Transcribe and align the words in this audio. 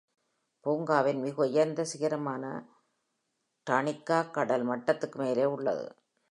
பூங்காவின் 0.63 1.19
மிக 1.21 1.45
உயர்ந்த 1.45 1.85
சிகரமான, 1.93 2.43
Tarnica, 3.69 4.31
கடல் 4.31 4.63
மட்டத்திற்கு 4.63 5.19
மேலே 5.19 5.45
உள்ளது. 5.45 5.95